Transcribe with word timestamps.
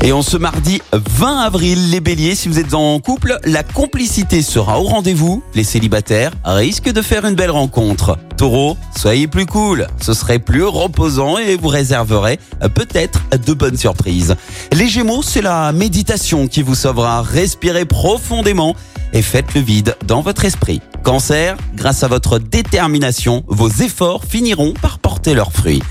Et 0.00 0.12
en 0.12 0.22
ce 0.22 0.36
mardi 0.36 0.80
20 0.92 1.38
avril, 1.38 1.90
les 1.90 1.98
béliers, 1.98 2.36
si 2.36 2.48
vous 2.48 2.60
êtes 2.60 2.72
en 2.72 3.00
couple, 3.00 3.36
la 3.44 3.64
complicité 3.64 4.42
sera 4.42 4.80
au 4.80 4.84
rendez-vous. 4.84 5.42
Les 5.54 5.64
célibataires 5.64 6.30
risquent 6.44 6.92
de 6.92 7.02
faire 7.02 7.24
une 7.26 7.34
belle 7.34 7.50
rencontre. 7.50 8.16
Taureau, 8.36 8.76
soyez 8.96 9.26
plus 9.26 9.46
cool. 9.46 9.88
Ce 10.00 10.14
serait 10.14 10.38
plus 10.38 10.62
reposant 10.62 11.36
et 11.36 11.56
vous 11.56 11.66
réserverez 11.66 12.38
peut-être 12.74 13.22
de 13.44 13.52
bonnes 13.52 13.76
surprises. 13.76 14.36
Les 14.72 14.86
gémeaux, 14.86 15.22
c'est 15.22 15.42
la 15.42 15.72
méditation 15.72 16.46
qui 16.46 16.62
vous 16.62 16.76
sauvera. 16.76 17.22
Respirez 17.22 17.84
profondément 17.84 18.76
et 19.12 19.22
faites 19.22 19.52
le 19.54 19.60
vide 19.60 19.96
dans 20.06 20.20
votre 20.20 20.44
esprit. 20.44 20.80
Cancer, 21.02 21.56
grâce 21.74 22.04
à 22.04 22.08
votre 22.08 22.38
détermination, 22.38 23.42
vos 23.48 23.68
efforts 23.68 24.24
finiront 24.24 24.74
par 24.80 25.00
porter 25.00 25.34
leurs 25.34 25.52
fruits. 25.52 25.82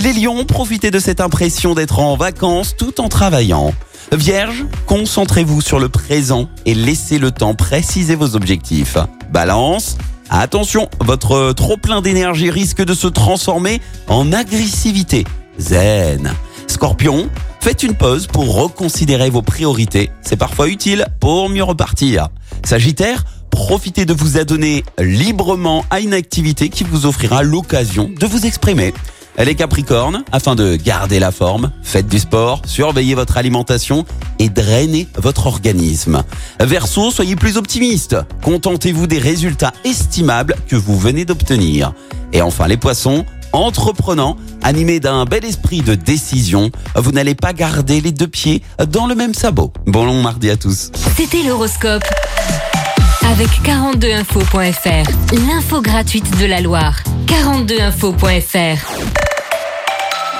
Les 0.00 0.12
lions, 0.12 0.44
profitez 0.44 0.90
de 0.90 0.98
cette 0.98 1.20
impression 1.20 1.74
d'être 1.74 2.00
en 2.00 2.16
vacances 2.16 2.74
tout 2.76 3.00
en 3.00 3.08
travaillant. 3.08 3.72
Vierge, 4.12 4.64
concentrez-vous 4.86 5.60
sur 5.60 5.78
le 5.78 5.88
présent 5.88 6.48
et 6.66 6.74
laissez 6.74 7.18
le 7.18 7.30
temps 7.30 7.54
préciser 7.54 8.16
vos 8.16 8.34
objectifs. 8.34 8.98
Balance, 9.30 9.96
attention, 10.30 10.88
votre 11.00 11.52
trop 11.52 11.76
plein 11.76 12.02
d'énergie 12.02 12.50
risque 12.50 12.84
de 12.84 12.92
se 12.92 13.06
transformer 13.06 13.80
en 14.08 14.32
agressivité. 14.32 15.24
Zen. 15.58 16.32
Scorpion, 16.66 17.28
faites 17.60 17.84
une 17.84 17.94
pause 17.94 18.26
pour 18.26 18.52
reconsidérer 18.52 19.30
vos 19.30 19.42
priorités. 19.42 20.10
C'est 20.22 20.36
parfois 20.36 20.68
utile 20.68 21.06
pour 21.20 21.48
mieux 21.48 21.64
repartir. 21.64 22.30
Sagittaire, 22.64 23.24
profitez 23.50 24.06
de 24.06 24.12
vous 24.12 24.38
adonner 24.38 24.84
librement 24.98 25.84
à 25.90 26.00
une 26.00 26.14
activité 26.14 26.68
qui 26.68 26.82
vous 26.82 27.06
offrira 27.06 27.44
l'occasion 27.44 28.10
de 28.18 28.26
vous 28.26 28.44
exprimer. 28.44 28.92
Les 29.38 29.56
Capricornes, 29.56 30.22
afin 30.32 30.54
de 30.54 30.76
garder 30.76 31.18
la 31.18 31.32
forme, 31.32 31.72
faites 31.82 32.06
du 32.06 32.18
sport, 32.18 32.62
surveillez 32.66 33.14
votre 33.14 33.36
alimentation 33.36 34.06
et 34.38 34.48
drainez 34.48 35.08
votre 35.16 35.46
organisme. 35.46 36.22
Verseau, 36.60 37.10
soyez 37.10 37.34
plus 37.34 37.56
optimiste. 37.56 38.16
Contentez-vous 38.42 39.06
des 39.06 39.18
résultats 39.18 39.72
estimables 39.84 40.54
que 40.68 40.76
vous 40.76 40.98
venez 40.98 41.24
d'obtenir. 41.24 41.92
Et 42.32 42.42
enfin 42.42 42.68
les 42.68 42.76
Poissons, 42.76 43.26
entreprenants, 43.52 44.36
animés 44.62 45.00
d'un 45.00 45.24
bel 45.24 45.44
esprit 45.44 45.82
de 45.82 45.94
décision, 45.94 46.70
vous 46.94 47.10
n'allez 47.10 47.34
pas 47.34 47.52
garder 47.52 48.00
les 48.00 48.12
deux 48.12 48.28
pieds 48.28 48.62
dans 48.88 49.06
le 49.06 49.14
même 49.14 49.34
sabot. 49.34 49.72
Bon 49.86 50.04
long 50.04 50.22
mardi 50.22 50.48
à 50.48 50.56
tous. 50.56 50.90
C'était 51.16 51.42
l'horoscope. 51.42 52.04
Avec 53.30 53.48
42info.fr, 53.64 55.10
l'info 55.46 55.80
gratuite 55.80 56.38
de 56.38 56.46
la 56.46 56.60
Loire. 56.60 57.02
42info.fr. 57.26 59.13